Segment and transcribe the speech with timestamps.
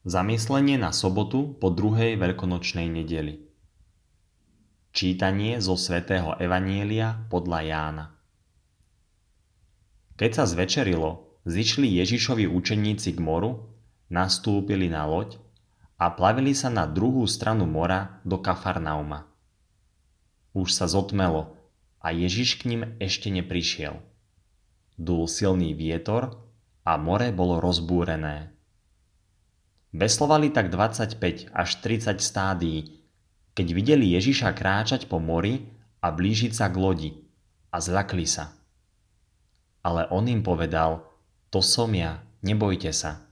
[0.00, 3.36] Zamyslenie na sobotu po druhej veľkonočnej nedeli.
[4.96, 8.06] Čítanie zo svätého Evanielia podľa Jána.
[10.16, 13.68] Keď sa zvečerilo, zišli Ježišovi učeníci k moru,
[14.08, 15.36] nastúpili na loď
[16.00, 19.28] a plavili sa na druhú stranu mora do Kafarnauma.
[20.56, 21.60] Už sa zotmelo
[22.00, 24.00] a Ježiš k ním ešte neprišiel.
[24.96, 26.40] Dul silný vietor
[26.88, 28.56] a more bolo rozbúrené
[29.90, 33.02] Veslovali tak 25 až 30 stádií,
[33.58, 35.66] keď videli Ježiša kráčať po mori
[35.98, 37.10] a blížiť sa k lodi
[37.74, 38.54] a zľakli sa.
[39.82, 41.02] Ale on im povedal,
[41.50, 43.26] to som ja, nebojte sa.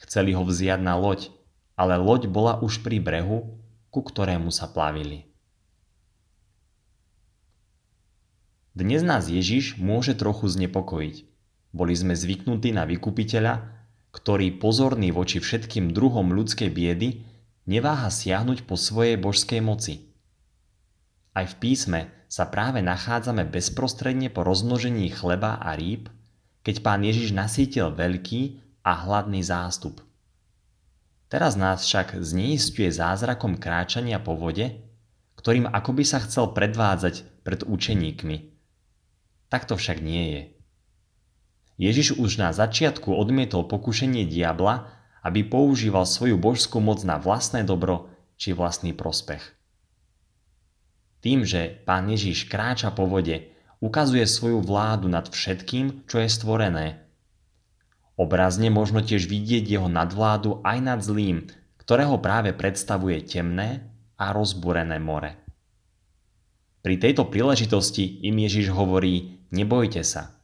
[0.00, 1.28] Chceli ho vziať na loď,
[1.76, 3.60] ale loď bola už pri brehu,
[3.92, 5.28] ku ktorému sa plavili.
[8.72, 11.28] Dnes nás Ježiš môže trochu znepokojiť.
[11.76, 13.79] Boli sme zvyknutí na vykupiteľa,
[14.10, 17.22] ktorý pozorný voči všetkým druhom ľudskej biedy
[17.70, 20.10] neváha siahnuť po svojej božskej moci.
[21.30, 26.10] Aj v písme sa práve nachádzame bezprostredne po rozmnožení chleba a rýb,
[26.66, 30.02] keď pán Ježiš nasítil veľký a hladný zástup.
[31.30, 34.82] Teraz nás však zneistuje zázrakom kráčania po vode,
[35.38, 38.36] ktorým akoby sa chcel predvádzať pred učeníkmi.
[39.46, 40.42] Tak to však nie je.
[41.80, 44.92] Ježiš už na začiatku odmietol pokušenie diabla,
[45.24, 49.40] aby používal svoju božskú moc na vlastné dobro či vlastný prospech.
[51.24, 53.48] Tým, že pán Ježiš kráča po vode,
[53.80, 56.86] ukazuje svoju vládu nad všetkým, čo je stvorené.
[58.20, 61.48] Obrazne možno tiež vidieť jeho nadvládu aj nad zlým,
[61.80, 63.88] ktorého práve predstavuje temné
[64.20, 65.40] a rozbúrené more.
[66.84, 70.39] Pri tejto príležitosti im Ježiš hovorí, nebojte sa,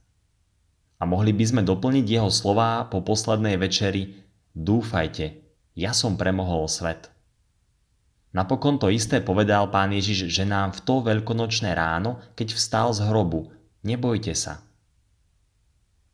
[0.96, 5.44] a mohli by sme doplniť jeho slová po poslednej večeri Dúfajte,
[5.76, 7.12] ja som premohol svet.
[8.32, 13.52] Napokon to isté povedal pán Ježiš ženám v to veľkonočné ráno, keď vstal z hrobu.
[13.84, 14.64] Nebojte sa.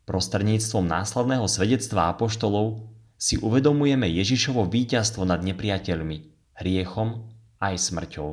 [0.03, 2.83] Prostredníctvom následného svedectva apoštolov
[3.15, 6.17] si uvedomujeme Ježišovo víťazstvo nad nepriateľmi,
[6.59, 7.23] hriechom
[7.63, 8.29] aj smrťou.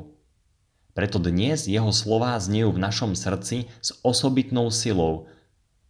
[0.91, 5.31] Preto dnes jeho slová znejú v našom srdci s osobitnou silou,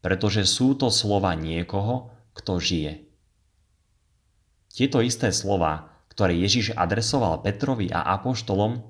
[0.00, 2.92] pretože sú to slova niekoho, kto žije.
[4.70, 8.80] Tieto isté slova, ktoré Ježiš adresoval Petrovi a Apoštolom,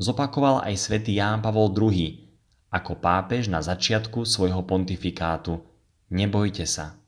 [0.00, 2.24] zopakoval aj svätý Ján Pavol II
[2.74, 5.62] ako pápež na začiatku svojho pontifikátu
[6.10, 6.98] Nebojte sa.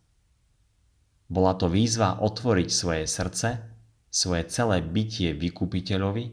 [1.26, 3.58] Bola to výzva otvoriť svoje srdce,
[4.06, 6.24] svoje celé bytie vykupiteľovi,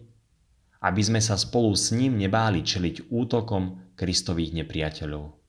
[0.85, 5.42] aby sme sa spolu s ním nebáli čeliť útokom Kristových nepriateľov.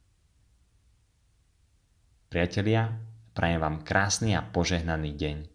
[2.35, 2.91] Priatelia,
[3.31, 5.54] prajem vám krásny a požehnaný deň.